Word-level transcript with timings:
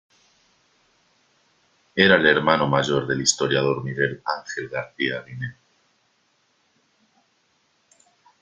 Era 1.93 2.15
el 2.15 2.25
hermano 2.25 2.67
mayor 2.67 3.05
del 3.05 3.21
historiador 3.21 3.83
Miguel 3.83 4.19
Ángel 4.25 4.67
García 4.67 5.21
Guinea. 5.21 5.55